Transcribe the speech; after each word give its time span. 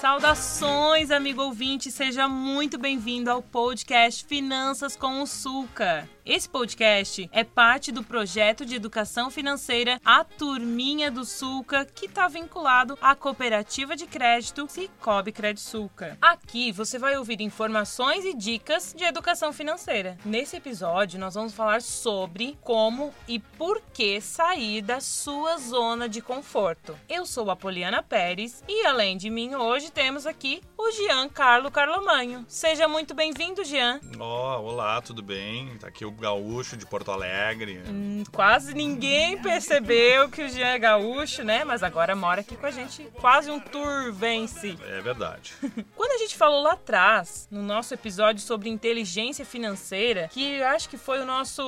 Saudações, 0.00 1.10
amigo 1.10 1.42
ouvinte, 1.42 1.90
seja 1.90 2.28
muito 2.28 2.78
bem-vindo 2.78 3.30
ao 3.30 3.42
podcast 3.42 4.24
Finanças 4.24 4.96
com 4.96 5.22
o 5.22 5.26
Sulca. 5.26 6.08
Esse 6.26 6.48
podcast 6.48 7.28
é 7.30 7.44
parte 7.44 7.92
do 7.92 8.02
projeto 8.02 8.64
de 8.64 8.74
educação 8.74 9.30
financeira 9.30 10.00
A 10.02 10.24
Turminha 10.24 11.10
do 11.10 11.22
Sulca, 11.22 11.84
que 11.84 12.06
está 12.06 12.28
vinculado 12.28 12.96
à 13.02 13.14
cooperativa 13.14 13.94
de 13.94 14.06
crédito 14.06 14.66
Cicobi 14.66 15.34
Sulca. 15.58 16.16
Aqui 16.22 16.72
você 16.72 16.98
vai 16.98 17.18
ouvir 17.18 17.42
informações 17.42 18.24
e 18.24 18.32
dicas 18.32 18.94
de 18.96 19.04
educação 19.04 19.52
financeira. 19.52 20.16
Nesse 20.24 20.56
episódio, 20.56 21.20
nós 21.20 21.34
vamos 21.34 21.52
falar 21.52 21.82
sobre 21.82 22.56
como 22.62 23.12
e 23.28 23.38
por 23.38 23.82
que 23.92 24.18
sair 24.18 24.80
da 24.80 25.00
sua 25.00 25.58
zona 25.58 26.08
de 26.08 26.22
conforto. 26.22 26.98
Eu 27.06 27.26
sou 27.26 27.50
a 27.50 27.56
Poliana 27.56 28.02
Pérez 28.02 28.64
e, 28.66 28.86
além 28.86 29.18
de 29.18 29.28
mim, 29.28 29.54
hoje 29.54 29.92
temos 29.92 30.26
aqui 30.26 30.62
o 30.78 30.90
Jean 30.90 31.28
Carlo 31.28 31.70
Carlomanho. 31.70 32.46
Seja 32.48 32.88
muito 32.88 33.14
bem-vindo, 33.14 33.62
Jean. 33.62 34.00
Oh, 34.18 34.62
olá, 34.62 35.02
tudo 35.02 35.22
bem? 35.22 35.76
Tá 35.76 35.88
aqui 35.88 36.04
o 36.04 36.13
gaúcho 36.14 36.76
de 36.76 36.86
Porto 36.86 37.10
Alegre. 37.10 37.82
Hum, 37.88 38.22
quase 38.32 38.74
ninguém 38.74 39.38
percebeu 39.38 40.28
que 40.28 40.42
o 40.42 40.48
Jean 40.48 40.68
é 40.68 40.78
gaúcho, 40.78 41.42
né? 41.42 41.64
Mas 41.64 41.82
agora 41.82 42.14
mora 42.14 42.40
aqui 42.40 42.56
com 42.56 42.66
a 42.66 42.70
gente. 42.70 43.04
Quase 43.20 43.50
um 43.50 43.60
tour 43.60 44.12
vence. 44.12 44.78
É 44.86 45.00
verdade. 45.00 45.52
Quando 45.96 46.12
a 46.12 46.18
gente 46.18 46.36
falou 46.36 46.62
lá 46.62 46.72
atrás, 46.72 47.48
no 47.50 47.62
nosso 47.62 47.94
episódio 47.94 48.42
sobre 48.42 48.68
inteligência 48.68 49.44
financeira, 49.44 50.28
que 50.32 50.62
acho 50.62 50.88
que 50.88 50.96
foi 50.96 51.20
o 51.20 51.26
nosso. 51.26 51.62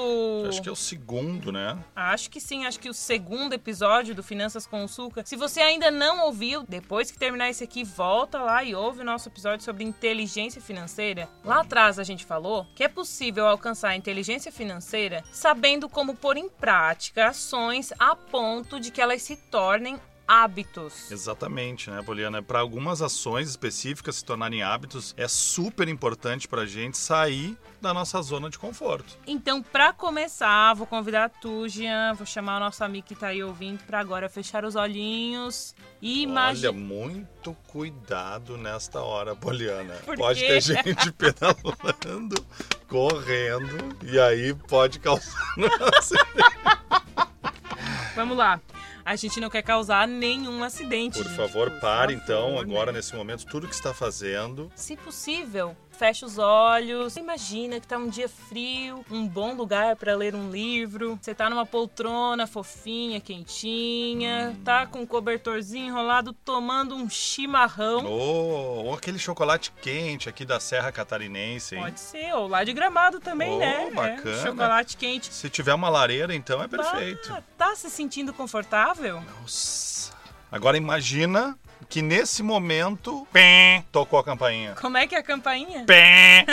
Acho 0.48 0.62
que 0.62 0.68
é 0.68 0.72
o 0.72 0.76
segundo, 0.76 1.50
né? 1.52 1.78
Acho 1.94 2.30
que 2.30 2.40
sim, 2.40 2.66
acho 2.66 2.78
que 2.78 2.88
o 2.88 2.94
segundo 2.94 3.52
episódio 3.52 4.14
do 4.14 4.22
Finanças 4.22 4.66
com 4.66 4.84
o 4.84 4.88
Sulca. 4.88 5.22
Se 5.24 5.36
você 5.36 5.60
ainda 5.60 5.90
não 5.90 6.26
ouviu, 6.26 6.64
depois 6.68 7.10
que 7.10 7.18
terminar 7.18 7.50
esse 7.50 7.64
aqui, 7.64 7.84
volta 7.84 8.40
lá 8.40 8.62
e 8.62 8.74
ouve 8.74 9.00
o 9.00 9.04
nosso 9.04 9.28
episódio 9.28 9.64
sobre 9.64 9.84
inteligência 9.84 10.60
financeira. 10.60 11.28
Lá 11.44 11.60
atrás 11.60 11.98
a 11.98 12.04
gente 12.04 12.24
falou 12.24 12.66
que 12.74 12.84
é 12.84 12.88
possível 12.88 13.46
alcançar 13.46 13.90
a 13.90 13.96
financeira 14.38 15.24
sabendo 15.32 15.88
como 15.88 16.14
pôr 16.14 16.36
em 16.36 16.48
prática 16.48 17.28
ações 17.28 17.92
a 17.98 18.14
ponto 18.14 18.78
de 18.78 18.90
que 18.90 19.00
elas 19.00 19.22
se 19.22 19.36
tornem 19.36 19.98
hábitos. 20.26 21.10
Exatamente, 21.10 21.90
né, 21.90 22.02
Poliana? 22.02 22.42
Para 22.42 22.58
algumas 22.58 23.00
ações 23.00 23.48
específicas 23.48 24.16
se 24.16 24.24
tornarem 24.24 24.62
hábitos, 24.62 25.14
é 25.16 25.28
super 25.28 25.88
importante 25.88 26.48
para 26.48 26.62
a 26.62 26.66
gente 26.66 26.98
sair 26.98 27.56
da 27.80 27.94
nossa 27.94 28.20
zona 28.22 28.50
de 28.50 28.58
conforto. 28.58 29.16
Então, 29.26 29.62
para 29.62 29.92
começar, 29.92 30.74
vou 30.74 30.86
convidar 30.86 31.28
tu, 31.28 31.68
Jean, 31.68 32.14
vou 32.14 32.26
chamar 32.26 32.56
o 32.56 32.60
nosso 32.60 32.82
amigo 32.82 33.06
que 33.06 33.14
está 33.14 33.28
aí 33.28 33.42
ouvindo 33.42 33.84
para 33.84 34.00
agora 34.00 34.28
fechar 34.28 34.64
os 34.64 34.74
olhinhos 34.74 35.74
e 36.02 36.22
imaginar. 36.22 36.70
Olha, 36.70 36.78
muito 36.78 37.54
cuidado 37.68 38.56
nesta 38.56 39.00
hora, 39.00 39.36
Poliana. 39.36 39.94
Pode 40.16 40.40
ter 40.40 40.60
gente 40.60 41.12
pedalando, 41.12 42.44
correndo 42.88 43.96
e 44.02 44.18
aí 44.18 44.54
pode 44.54 44.98
causar. 44.98 45.54
Vamos 48.14 48.36
lá. 48.36 48.60
A 49.04 49.14
gente 49.14 49.38
não 49.38 49.48
quer 49.48 49.62
causar 49.62 50.08
nenhum 50.08 50.64
acidente. 50.64 51.18
Por 51.18 51.26
gente. 51.28 51.36
favor, 51.36 51.70
Por 51.70 51.80
pare 51.80 52.14
favor, 52.16 52.24
então, 52.24 52.52
né? 52.54 52.60
agora 52.60 52.90
nesse 52.90 53.14
momento, 53.14 53.46
tudo 53.46 53.68
que 53.68 53.74
está 53.74 53.94
fazendo. 53.94 54.70
Se 54.74 54.96
possível, 54.96 55.76
fecha 55.96 56.26
os 56.26 56.38
olhos. 56.38 57.16
Imagina 57.16 57.80
que 57.80 57.86
tá 57.86 57.96
um 57.96 58.08
dia 58.08 58.28
frio, 58.28 59.04
um 59.10 59.26
bom 59.26 59.54
lugar 59.54 59.96
para 59.96 60.14
ler 60.14 60.34
um 60.34 60.50
livro. 60.50 61.18
Você 61.20 61.34
tá 61.34 61.48
numa 61.48 61.64
poltrona 61.66 62.46
fofinha, 62.46 63.20
quentinha, 63.20 64.56
tá 64.64 64.86
com 64.86 65.00
um 65.00 65.06
cobertorzinho 65.06 65.86
enrolado 65.88 66.32
tomando 66.32 66.94
um 66.94 67.08
chimarrão. 67.08 68.04
Ou, 68.04 68.84
ou 68.86 68.94
aquele 68.94 69.18
chocolate 69.18 69.72
quente 69.82 70.28
aqui 70.28 70.44
da 70.44 70.60
Serra 70.60 70.92
Catarinense, 70.92 71.74
hein? 71.76 71.82
Pode 71.82 72.00
ser, 72.00 72.32
ou 72.34 72.46
lá 72.46 72.62
de 72.62 72.72
gramado 72.72 73.18
também, 73.20 73.52
Oh, 73.52 73.58
né? 73.58 73.86
É, 73.86 73.90
bacana. 73.90 74.42
chocolate 74.42 74.96
quente. 74.96 75.32
Se 75.32 75.48
tiver 75.48 75.74
uma 75.74 75.88
lareira, 75.88 76.34
então 76.34 76.62
é 76.62 76.68
perfeito. 76.68 77.32
Ah, 77.32 77.42
tá 77.56 77.74
se 77.74 77.88
sentindo 77.90 78.32
confortável? 78.32 79.22
Nossa. 79.40 80.12
Agora 80.50 80.76
imagina 80.76 81.58
que 81.88 82.02
nesse 82.02 82.42
momento, 82.42 83.26
pé, 83.32 83.84
tocou 83.90 84.18
a 84.18 84.24
campainha. 84.24 84.74
Como 84.74 84.96
é 84.96 85.06
que 85.06 85.14
é 85.14 85.18
a 85.18 85.22
campainha? 85.22 85.84
Pé. 85.84 86.44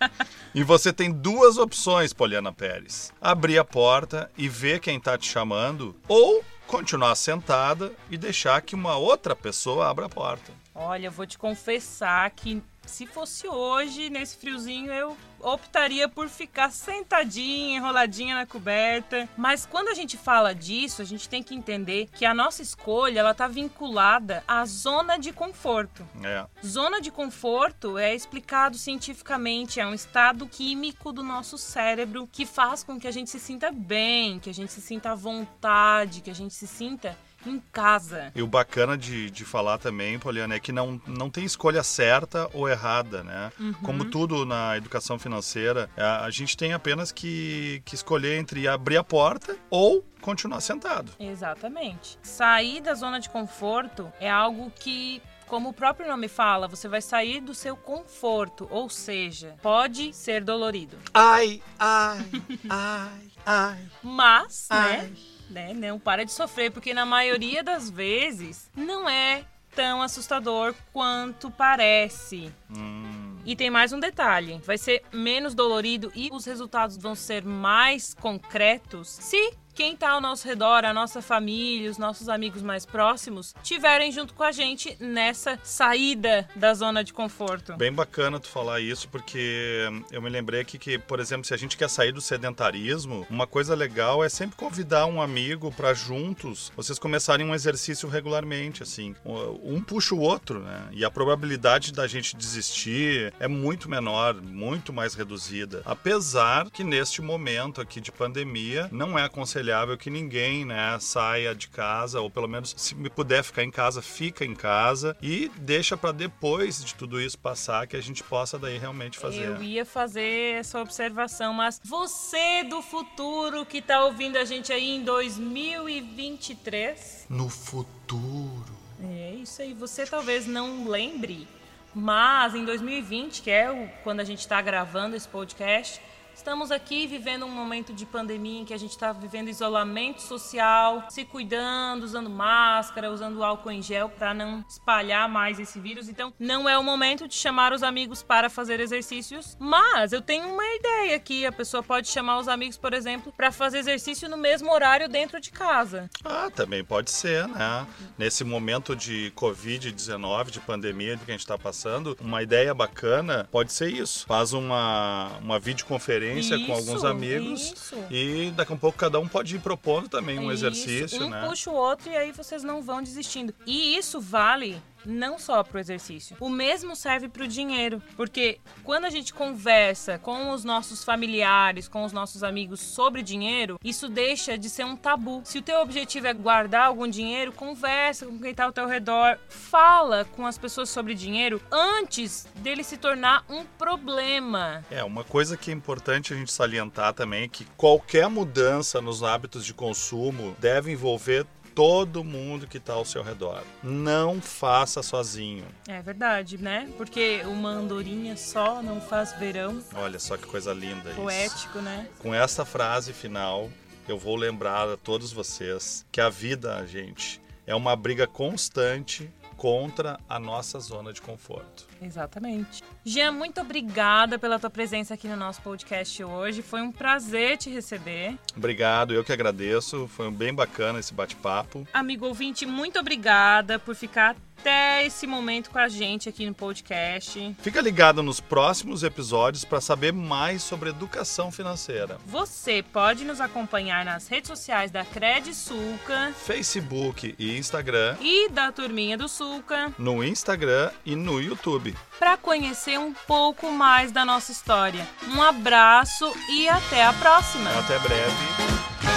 e 0.54 0.62
você 0.62 0.92
tem 0.92 1.10
duas 1.10 1.58
opções, 1.58 2.12
Poliana 2.12 2.52
Pérez: 2.52 3.12
abrir 3.20 3.58
a 3.58 3.64
porta 3.64 4.30
e 4.36 4.48
ver 4.48 4.80
quem 4.80 5.00
tá 5.00 5.16
te 5.16 5.28
chamando, 5.28 5.96
ou 6.08 6.44
continuar 6.66 7.14
sentada 7.14 7.92
e 8.10 8.16
deixar 8.16 8.60
que 8.62 8.74
uma 8.74 8.96
outra 8.96 9.36
pessoa 9.36 9.88
abra 9.88 10.06
a 10.06 10.08
porta. 10.08 10.52
Olha, 10.74 11.06
eu 11.06 11.12
vou 11.12 11.26
te 11.26 11.38
confessar 11.38 12.28
que 12.30 12.62
se 12.86 13.06
fosse 13.06 13.48
hoje, 13.48 14.10
nesse 14.10 14.36
friozinho, 14.36 14.92
eu 14.92 15.16
optaria 15.44 16.08
por 16.08 16.28
ficar 16.28 16.70
sentadinha, 16.70 17.76
enroladinha 17.76 18.34
na 18.34 18.46
coberta. 18.46 19.28
Mas 19.36 19.66
quando 19.66 19.88
a 19.88 19.94
gente 19.94 20.16
fala 20.16 20.54
disso, 20.54 21.02
a 21.02 21.04
gente 21.04 21.28
tem 21.28 21.42
que 21.42 21.54
entender 21.54 22.08
que 22.12 22.24
a 22.24 22.34
nossa 22.34 22.62
escolha, 22.62 23.20
ela 23.20 23.34
tá 23.34 23.46
vinculada 23.46 24.42
à 24.48 24.64
zona 24.64 25.18
de 25.18 25.32
conforto. 25.32 26.06
É. 26.22 26.46
Zona 26.66 27.00
de 27.00 27.10
conforto 27.10 27.98
é 27.98 28.14
explicado 28.14 28.78
cientificamente, 28.78 29.80
é 29.80 29.86
um 29.86 29.94
estado 29.94 30.46
químico 30.46 31.12
do 31.12 31.22
nosso 31.22 31.58
cérebro 31.58 32.28
que 32.30 32.46
faz 32.46 32.82
com 32.82 32.98
que 32.98 33.06
a 33.06 33.12
gente 33.12 33.30
se 33.30 33.38
sinta 33.38 33.70
bem, 33.70 34.38
que 34.38 34.50
a 34.50 34.54
gente 34.54 34.72
se 34.72 34.80
sinta 34.80 35.12
à 35.12 35.14
vontade, 35.14 36.20
que 36.20 36.30
a 36.30 36.34
gente 36.34 36.54
se 36.54 36.66
sinta 36.66 37.16
em 37.46 37.60
casa. 37.72 38.32
E 38.34 38.42
o 38.42 38.46
bacana 38.46 38.96
de, 38.96 39.30
de 39.30 39.44
falar 39.44 39.78
também, 39.78 40.18
Poliana, 40.18 40.54
é 40.54 40.60
que 40.60 40.72
não, 40.72 41.00
não 41.06 41.30
tem 41.30 41.44
escolha 41.44 41.82
certa 41.82 42.48
ou 42.52 42.68
errada, 42.68 43.22
né? 43.22 43.52
Como 43.82 44.04
tudo 44.04 44.44
na 44.44 44.76
educação 44.76 45.18
financeira, 45.18 45.88
a, 45.96 46.24
a 46.24 46.30
gente 46.30 46.56
tem 46.56 46.72
apenas 46.72 47.12
que, 47.12 47.82
que 47.84 47.94
escolher 47.94 48.38
entre 48.38 48.66
abrir 48.68 48.96
a 48.96 49.04
porta 49.04 49.56
ou 49.70 50.04
continuar 50.20 50.60
sentado. 50.60 51.12
Exatamente. 51.18 52.18
Sair 52.22 52.80
da 52.80 52.94
zona 52.94 53.20
de 53.20 53.28
conforto 53.28 54.10
é 54.18 54.30
algo 54.30 54.70
que 54.70 55.22
como 55.46 55.68
o 55.68 55.72
próprio 55.72 56.08
nome 56.08 56.26
fala, 56.26 56.66
você 56.66 56.88
vai 56.88 57.02
sair 57.02 57.40
do 57.40 57.54
seu 57.54 57.76
conforto, 57.76 58.66
ou 58.70 58.88
seja, 58.88 59.56
pode 59.62 60.12
ser 60.12 60.42
dolorido. 60.42 60.96
Ai, 61.12 61.62
ai, 61.78 62.26
ai, 62.68 63.28
ai. 63.44 63.88
Mas, 64.02 64.66
Ai. 64.70 64.96
né, 65.02 65.12
né, 65.50 65.72
não 65.74 65.98
para 65.98 66.24
de 66.24 66.32
sofrer, 66.32 66.70
porque 66.70 66.94
na 66.94 67.04
maioria 67.06 67.62
das 67.62 67.90
vezes 67.90 68.70
não 68.76 69.08
é 69.08 69.44
tão 69.74 70.02
assustador 70.02 70.74
quanto 70.92 71.50
parece. 71.50 72.52
Hum, 72.70 73.36
E 73.44 73.54
tem 73.56 73.70
mais 73.70 73.92
um 73.92 74.00
detalhe: 74.00 74.60
vai 74.64 74.78
ser 74.78 75.02
menos 75.12 75.54
dolorido 75.54 76.10
e 76.14 76.30
os 76.32 76.44
resultados 76.44 76.96
vão 76.96 77.14
ser 77.14 77.44
mais 77.44 78.14
concretos 78.14 79.08
se 79.08 79.52
quem 79.74 79.96
tá 79.96 80.10
ao 80.10 80.20
nosso 80.20 80.46
redor, 80.46 80.84
a 80.84 80.94
nossa 80.94 81.20
família, 81.20 81.90
os 81.90 81.98
nossos 81.98 82.28
amigos 82.28 82.62
mais 82.62 82.86
próximos, 82.86 83.54
tiverem 83.62 84.12
junto 84.12 84.32
com 84.32 84.44
a 84.44 84.52
gente 84.52 84.96
nessa 85.00 85.58
saída 85.64 86.48
da 86.54 86.72
zona 86.74 87.02
de 87.02 87.12
conforto. 87.12 87.76
Bem 87.76 87.92
bacana 87.92 88.38
tu 88.38 88.48
falar 88.48 88.80
isso, 88.80 89.08
porque 89.08 89.88
eu 90.12 90.22
me 90.22 90.30
lembrei 90.30 90.60
aqui 90.60 90.78
que, 90.78 90.96
por 90.98 91.18
exemplo, 91.18 91.44
se 91.44 91.52
a 91.52 91.56
gente 91.56 91.76
quer 91.76 91.90
sair 91.90 92.12
do 92.12 92.20
sedentarismo, 92.20 93.26
uma 93.28 93.46
coisa 93.46 93.74
legal 93.74 94.22
é 94.22 94.28
sempre 94.28 94.56
convidar 94.56 95.06
um 95.06 95.20
amigo 95.20 95.72
para 95.72 95.92
juntos 95.92 96.72
vocês 96.76 96.98
começarem 96.98 97.44
um 97.44 97.54
exercício 97.54 98.08
regularmente, 98.08 98.82
assim. 98.82 99.14
Um 99.24 99.82
puxa 99.82 100.14
o 100.14 100.20
outro, 100.20 100.60
né? 100.60 100.88
E 100.92 101.04
a 101.04 101.10
probabilidade 101.10 101.92
da 101.92 102.06
gente 102.06 102.36
desistir 102.36 103.32
é 103.40 103.48
muito 103.48 103.88
menor, 103.90 104.40
muito 104.40 104.92
mais 104.92 105.14
reduzida. 105.14 105.82
Apesar 105.84 106.70
que 106.70 106.84
neste 106.84 107.20
momento 107.20 107.80
aqui 107.80 108.00
de 108.00 108.12
pandemia, 108.12 108.88
não 108.92 109.18
é 109.18 109.24
aconselhável 109.24 109.63
que 109.98 110.10
ninguém, 110.10 110.64
né, 110.64 110.98
saia 111.00 111.54
de 111.54 111.68
casa, 111.68 112.20
ou 112.20 112.30
pelo 112.30 112.48
menos 112.48 112.74
se 112.76 112.94
me 112.94 113.08
puder 113.08 113.42
ficar 113.42 113.62
em 113.62 113.70
casa, 113.70 114.02
fica 114.02 114.44
em 114.44 114.54
casa 114.54 115.16
e 115.22 115.50
deixa 115.56 115.96
para 115.96 116.12
depois 116.12 116.84
de 116.84 116.94
tudo 116.94 117.20
isso 117.20 117.38
passar 117.38 117.86
que 117.86 117.96
a 117.96 118.00
gente 118.00 118.22
possa 118.22 118.58
daí 118.58 118.78
realmente 118.78 119.18
fazer. 119.18 119.44
Eu 119.44 119.62
ia 119.62 119.84
fazer 119.84 120.58
essa 120.58 120.80
observação, 120.80 121.52
mas 121.52 121.80
você 121.84 122.64
do 122.64 122.82
futuro 122.82 123.64
que 123.64 123.80
tá 123.80 124.04
ouvindo 124.04 124.36
a 124.36 124.44
gente 124.44 124.72
aí 124.72 124.96
em 124.96 125.04
2023, 125.04 127.26
No 127.28 127.48
futuro. 127.48 128.74
É 129.02 129.34
isso 129.34 129.60
aí. 129.60 129.74
Você 129.74 130.06
talvez 130.06 130.46
não 130.46 130.88
lembre, 130.88 131.46
mas 131.94 132.54
em 132.54 132.64
2020, 132.64 133.42
que 133.42 133.50
é 133.50 133.70
o, 133.70 133.88
quando 134.02 134.20
a 134.20 134.24
gente 134.24 134.40
está 134.40 134.60
gravando 134.62 135.16
esse 135.16 135.28
podcast, 135.28 136.00
Estamos 136.34 136.72
aqui 136.72 137.06
vivendo 137.06 137.46
um 137.46 137.50
momento 137.50 137.92
de 137.92 138.04
pandemia 138.04 138.60
em 138.60 138.64
que 138.64 138.74
a 138.74 138.76
gente 138.76 138.90
está 138.90 139.12
vivendo 139.12 139.48
isolamento 139.48 140.20
social, 140.20 141.04
se 141.08 141.24
cuidando, 141.24 142.02
usando 142.02 142.28
máscara, 142.28 143.10
usando 143.10 143.42
álcool 143.42 143.70
em 143.70 143.80
gel 143.80 144.08
para 144.08 144.34
não 144.34 144.64
espalhar 144.68 145.28
mais 145.28 145.60
esse 145.60 145.78
vírus. 145.78 146.08
Então, 146.08 146.34
não 146.38 146.68
é 146.68 146.76
o 146.76 146.82
momento 146.82 147.28
de 147.28 147.34
chamar 147.34 147.72
os 147.72 147.84
amigos 147.84 148.22
para 148.22 148.50
fazer 148.50 148.80
exercícios, 148.80 149.56
mas 149.60 150.12
eu 150.12 150.20
tenho 150.20 150.48
uma 150.48 150.66
ideia 150.74 151.16
aqui. 151.16 151.46
A 151.46 151.52
pessoa 151.52 151.84
pode 151.84 152.08
chamar 152.08 152.38
os 152.38 152.48
amigos, 152.48 152.76
por 152.76 152.92
exemplo, 152.92 153.32
para 153.32 153.52
fazer 153.52 153.78
exercício 153.78 154.28
no 154.28 154.36
mesmo 154.36 154.72
horário 154.72 155.08
dentro 155.08 155.40
de 155.40 155.52
casa. 155.52 156.10
Ah, 156.24 156.50
também 156.52 156.84
pode 156.84 157.12
ser, 157.12 157.46
né? 157.46 157.86
Nesse 158.18 158.42
momento 158.42 158.96
de 158.96 159.32
Covid-19, 159.36 160.50
de 160.50 160.60
pandemia 160.60 161.16
que 161.16 161.30
a 161.30 161.34
gente 161.34 161.40
está 161.40 161.56
passando, 161.56 162.16
uma 162.20 162.42
ideia 162.42 162.74
bacana 162.74 163.48
pode 163.52 163.72
ser 163.72 163.88
isso. 163.88 164.26
Faz 164.26 164.52
uma, 164.52 165.30
uma 165.40 165.60
videoconferência 165.60 166.23
isso, 166.32 166.66
com 166.66 166.72
alguns 166.72 167.04
amigos 167.04 167.72
isso. 167.72 167.96
e 168.10 168.52
daqui 168.56 168.72
a 168.72 168.76
pouco 168.76 168.98
cada 168.98 169.18
um 169.20 169.28
pode 169.28 169.56
ir 169.56 169.60
propondo 169.60 170.08
também 170.08 170.38
um 170.38 170.52
isso. 170.52 170.66
exercício, 170.66 171.26
um 171.26 171.30
né? 171.30 171.46
puxa 171.46 171.70
o 171.70 171.74
outro 171.74 172.10
e 172.10 172.16
aí 172.16 172.32
vocês 172.32 172.62
não 172.62 172.82
vão 172.82 173.02
desistindo. 173.02 173.54
E 173.66 173.96
isso 173.96 174.20
vale 174.20 174.80
não 175.06 175.38
só 175.38 175.62
para 175.62 175.78
o 175.78 175.80
exercício. 175.80 176.36
O 176.40 176.48
mesmo 176.48 176.96
serve 176.96 177.28
para 177.28 177.44
o 177.44 177.48
dinheiro, 177.48 178.02
porque 178.16 178.58
quando 178.82 179.04
a 179.04 179.10
gente 179.10 179.32
conversa 179.32 180.18
com 180.18 180.50
os 180.50 180.64
nossos 180.64 181.04
familiares, 181.04 181.88
com 181.88 182.04
os 182.04 182.12
nossos 182.12 182.42
amigos 182.42 182.80
sobre 182.80 183.22
dinheiro, 183.22 183.78
isso 183.84 184.08
deixa 184.08 184.56
de 184.56 184.68
ser 184.68 184.84
um 184.84 184.96
tabu. 184.96 185.42
Se 185.44 185.58
o 185.58 185.62
teu 185.62 185.80
objetivo 185.80 186.26
é 186.26 186.32
guardar 186.32 186.86
algum 186.86 187.08
dinheiro, 187.08 187.52
conversa 187.52 188.26
com 188.26 188.38
quem 188.38 188.50
está 188.50 188.64
ao 188.64 188.72
teu 188.72 188.86
redor, 188.86 189.38
fala 189.48 190.24
com 190.24 190.46
as 190.46 190.58
pessoas 190.58 190.88
sobre 190.88 191.14
dinheiro 191.14 191.60
antes 191.70 192.46
dele 192.56 192.82
se 192.82 192.96
tornar 192.96 193.44
um 193.48 193.64
problema. 193.64 194.84
É, 194.90 195.02
uma 195.04 195.24
coisa 195.24 195.56
que 195.56 195.70
é 195.70 195.74
importante 195.74 196.32
a 196.32 196.36
gente 196.36 196.52
salientar 196.52 197.12
também 197.12 197.44
é 197.44 197.48
que 197.48 197.64
qualquer 197.76 198.28
mudança 198.28 199.00
nos 199.00 199.22
hábitos 199.22 199.64
de 199.64 199.74
consumo 199.74 200.56
deve 200.60 200.92
envolver 200.92 201.46
todo 201.74 202.22
mundo 202.22 202.66
que 202.66 202.78
está 202.78 202.92
ao 202.92 203.04
seu 203.04 203.22
redor. 203.22 203.62
Não 203.82 204.40
faça 204.40 205.02
sozinho. 205.02 205.66
É 205.88 206.00
verdade, 206.00 206.56
né? 206.56 206.88
Porque 206.96 207.42
uma 207.46 207.70
andorinha 207.70 208.36
só 208.36 208.82
não 208.82 209.00
faz 209.00 209.32
verão. 209.32 209.82
Olha 209.94 210.18
só 210.18 210.36
que 210.36 210.46
coisa 210.46 210.72
linda 210.72 211.10
isso. 211.10 211.20
Poético, 211.20 211.78
né? 211.80 212.08
Com 212.20 212.34
essa 212.34 212.64
frase 212.64 213.12
final, 213.12 213.70
eu 214.06 214.18
vou 214.18 214.36
lembrar 214.36 214.88
a 214.88 214.96
todos 214.96 215.32
vocês 215.32 216.06
que 216.12 216.20
a 216.20 216.28
vida, 216.28 216.86
gente, 216.86 217.40
é 217.66 217.74
uma 217.74 217.96
briga 217.96 218.26
constante 218.26 219.30
contra 219.56 220.18
a 220.28 220.38
nossa 220.38 220.78
zona 220.78 221.12
de 221.12 221.22
conforto. 221.22 221.86
Exatamente. 222.00 222.82
Jean, 223.04 223.32
muito 223.32 223.60
obrigada 223.60 224.38
pela 224.38 224.58
tua 224.58 224.70
presença 224.70 225.14
aqui 225.14 225.28
no 225.28 225.36
nosso 225.36 225.60
podcast 225.62 226.22
hoje. 226.22 226.62
Foi 226.62 226.82
um 226.82 226.92
prazer 226.92 227.56
te 227.56 227.70
receber. 227.70 228.36
Obrigado, 228.56 229.14
eu 229.14 229.24
que 229.24 229.32
agradeço. 229.32 230.08
Foi 230.08 230.30
bem 230.30 230.54
bacana 230.54 230.98
esse 230.98 231.12
bate-papo. 231.12 231.86
Amigo 231.92 232.26
ouvinte, 232.26 232.66
muito 232.66 232.98
obrigada 232.98 233.78
por 233.78 233.94
ficar 233.94 234.36
até 234.64 235.04
esse 235.04 235.26
momento 235.26 235.68
com 235.68 235.78
a 235.78 235.88
gente 235.88 236.26
aqui 236.28 236.46
no 236.46 236.54
podcast. 236.54 237.54
Fica 237.60 237.82
ligado 237.82 238.22
nos 238.22 238.40
próximos 238.40 239.02
episódios 239.02 239.62
para 239.62 239.80
saber 239.80 240.12
mais 240.12 240.62
sobre 240.62 240.88
educação 240.88 241.52
financeira. 241.52 242.18
Você 242.24 242.82
pode 242.82 243.24
nos 243.24 243.42
acompanhar 243.42 244.06
nas 244.06 244.26
redes 244.26 244.48
sociais 244.48 244.90
da 244.90 245.04
Cred 245.04 245.54
Sulca, 245.54 246.32
Facebook 246.34 247.34
e 247.38 247.58
Instagram 247.58 248.16
e 248.22 248.48
da 248.48 248.72
Turminha 248.72 249.18
do 249.18 249.28
Sulca, 249.28 249.92
no 249.98 250.24
Instagram 250.24 250.90
e 251.04 251.14
no 251.14 251.40
YouTube. 251.42 251.93
Para 252.18 252.36
conhecer 252.36 252.98
um 252.98 253.12
pouco 253.12 253.70
mais 253.70 254.12
da 254.12 254.24
nossa 254.24 254.52
história. 254.52 255.06
Um 255.28 255.42
abraço 255.42 256.32
e 256.48 256.68
até 256.68 257.04
a 257.04 257.12
próxima. 257.12 257.70
Até 257.78 257.98
breve. 257.98 259.13